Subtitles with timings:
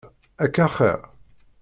[0.43, 0.99] Akka axir?